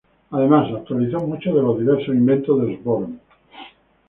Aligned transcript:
Además, 0.31 0.73
actualizó 0.75 1.19
muchos 1.19 1.53
de 1.53 1.61
los 1.61 1.77
diversos 1.77 2.07
inventos 2.15 2.59
de 2.59 2.73
Osborn. 2.73 3.19